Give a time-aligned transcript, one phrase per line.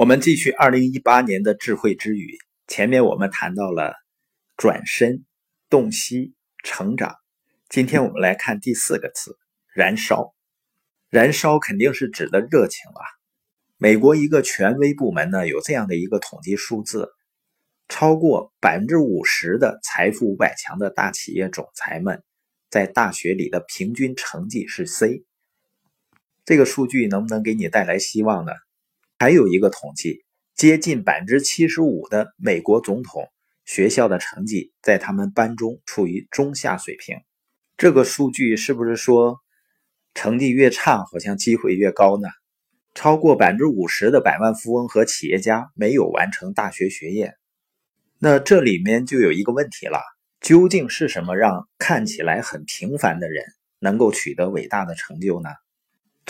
[0.00, 2.38] 我们继续二零一八年的智慧之语。
[2.66, 3.92] 前面我们谈到了
[4.56, 5.26] 转身、
[5.68, 6.32] 洞悉、
[6.64, 7.16] 成长。
[7.68, 9.36] 今天我们来看第四个词——
[9.76, 10.34] 燃烧。
[11.10, 13.00] 燃烧肯定是指的热情了。
[13.76, 17.10] 美国一个权威部门呢有这样的一个统计数字：
[17.86, 22.24] 超过百分之五十的财富五百强的大企业总裁们，
[22.70, 25.26] 在大学里的平均成绩是 C。
[26.46, 28.52] 这个数据能不能给你带来希望呢？
[29.22, 30.24] 还有一个统计，
[30.54, 33.28] 接近百分之七十五的美国总统
[33.66, 37.18] 学校的成绩在他们班中处于中下水平。
[37.76, 39.36] 这个数据是不是说
[40.14, 42.28] 成绩越差，好像机会越高呢？
[42.94, 47.34] 超过百分之五十的百万富翁和企业家没有完成大学学业，
[48.18, 50.00] 那这里面就有一个问题了：
[50.40, 53.44] 究竟是什么让看起来很平凡的人
[53.80, 55.50] 能够取得伟大的成就呢？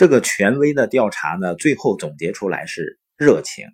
[0.00, 3.66] 这个权威的调查呢，最后总结出来是热情。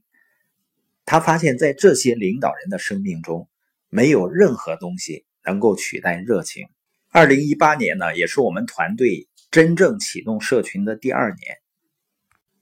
[1.05, 3.49] 他发现，在这些领导人的生命中，
[3.91, 6.67] 没有任何东西能够取代热情。
[7.13, 11.59] 二零一八年呢，也是我们团队真正启动社群的第二年。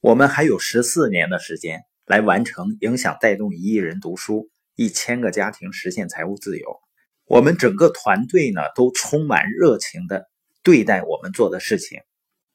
[0.03, 6.83] 我们还有十四年的时间来完成影响带动一亿人读书、一千个家庭实现财务自由。
[7.25, 10.29] 我们整个团队呢，都充满热情的
[10.63, 12.03] 对待我们做的事情。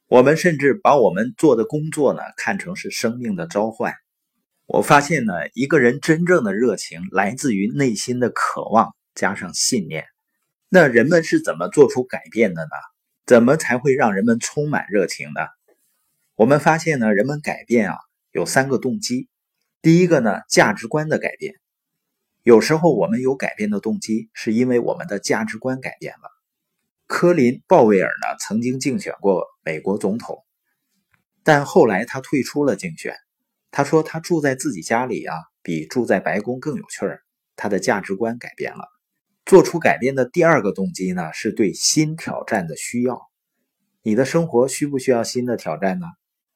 [0.10, 3.94] 我们甚至把我们做的工作呢看成是生命的召唤。
[4.66, 10.08] 我发现呢，一个人真正的热情来自于内心的渴望加上信念。
[10.68, 12.72] 那人们是怎么做出改变的呢？
[13.28, 15.42] 怎么才会让人们充满热情呢？
[16.34, 17.98] 我们发现呢，人们改变啊
[18.32, 19.30] 有三个动机。
[19.84, 21.54] 第一个呢，价值观的改变。
[22.42, 26.32] 有时候我们有改变的动机，是因为我们的价值观改变了。
[27.06, 30.44] 科林·鲍威尔呢，曾经竞选过美国总统，
[31.44, 33.14] 但后来他退出了竞选。
[33.70, 37.22] 他说：“他住在自己家里啊，比住在白宫更有趣儿。”
[37.56, 38.86] 他的价值观改变了。
[39.46, 43.22] 做出改变的第二个动机呢，是对新挑战的需要。
[44.02, 46.08] 你的生活需不需要新的挑战呢？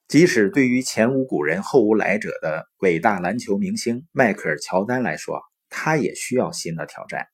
[0.08, 7.28] 即使对于前无古人后无来者的伟大篮球明星迈克尔·乔丹来说，他也需要新的挑战。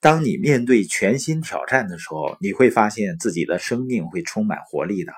[0.00, 5.12] 当你面对全新挑战的时候，你会发现自己的生命会充满活力的。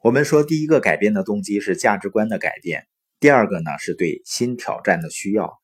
[0.00, 2.86] 我们说，第一个改变的动机是价值观的改变，
[3.20, 5.58] 第二个呢是对新挑战的需要，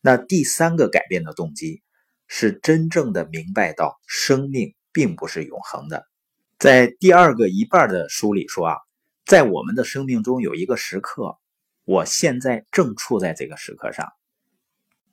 [0.00, 1.82] 那第三个改变的动机
[2.28, 6.06] 是真正的明白到生命并不是永恒的。
[6.60, 8.76] 在第二个一半的书里说啊，
[9.26, 11.38] 在我们的生命中有一个时刻，
[11.84, 14.12] 我现在正处在这个时刻上，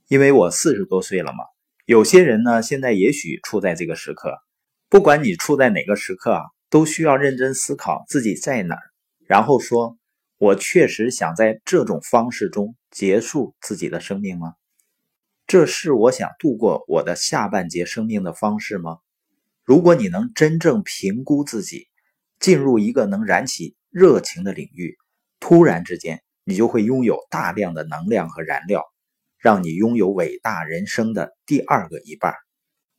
[0.07, 1.45] 因为我四十多岁了嘛。
[1.85, 4.37] 有些人呢，现在也许处在这个时刻，
[4.87, 8.81] 不管你处在哪个时刻啊，都需要认真思考自己在哪儿，
[9.25, 9.97] 然后说
[10.37, 14.53] ：“我确实想在这种方式中结束自己的生命吗？
[15.47, 18.99] 这是我想度过我的下半截生命的方式吗？”
[19.65, 21.87] 如果你能真正评估自己，
[22.39, 24.97] 进入一个能燃起热情的领域，
[25.39, 28.83] 突然之间，你就会拥有大量的能量和燃料。
[29.41, 32.33] 让你拥有伟大人生的第二个一半。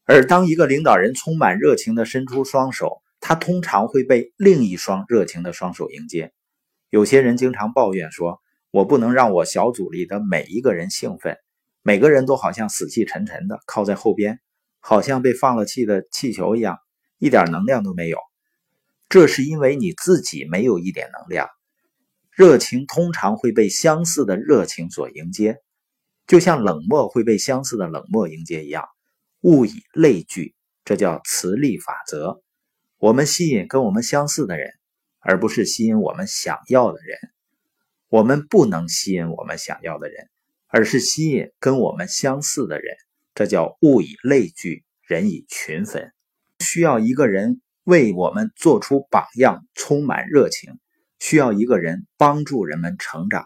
[0.04, 6.32] 而当一个领导人充满热情地伸出双手，他通常会被另一双热情的双手迎接。
[6.90, 8.40] 有些人经常抱怨说
[8.72, 11.36] ：“我不能让我小组里的每一个人兴奋，
[11.82, 14.40] 每个人都好像死气沉沉的靠在后边，
[14.80, 16.78] 好像被放了气的气球一样，
[17.18, 18.18] 一点能量都没有。”
[19.08, 21.48] 这是因为你自己没有一点能量。
[22.30, 25.58] 热情通常会被相似的热情所迎接。
[26.32, 28.88] 就像冷漠会被相似的冷漠迎接一样，
[29.42, 32.42] 物以类聚，这叫磁力法则。
[32.96, 34.72] 我们吸引跟我们相似的人，
[35.20, 37.18] 而不是吸引我们想要的人。
[38.08, 40.30] 我们不能吸引我们想要的人，
[40.68, 42.96] 而是吸引跟我们相似的人。
[43.34, 46.14] 这叫物以类聚，人以群分。
[46.60, 50.76] 需要一个人为我们做出榜样，充满热情；
[51.18, 53.44] 需要一个人帮助人们成长。